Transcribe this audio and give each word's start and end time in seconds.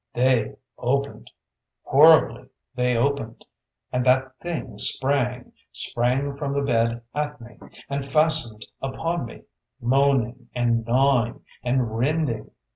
"They 0.15 0.55
opened! 0.79 1.29
horribly 1.83 2.49
they 2.73 2.97
opened! 2.97 3.45
and 3.91 4.03
that 4.03 4.31
thing 4.39 4.79
sprang, 4.79 5.51
sprang 5.71 6.35
from 6.35 6.53
the 6.53 6.63
bed 6.63 7.03
at 7.13 7.39
me, 7.39 7.59
and 7.87 8.03
fastened 8.03 8.65
upon 8.81 9.25
me, 9.25 9.43
moaning, 9.79 10.49
and 10.55 10.83
gnawing, 10.83 11.45
and 11.61 11.95
rending! 11.99 12.49